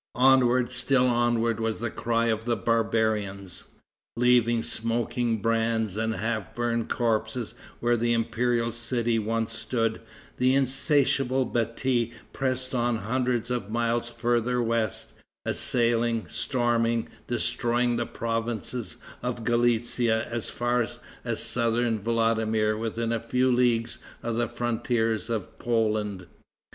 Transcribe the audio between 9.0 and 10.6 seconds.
once stood, the